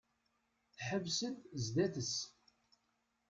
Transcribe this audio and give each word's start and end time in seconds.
Teḥbes-d 0.75 1.35
sdat-is. 1.63 2.15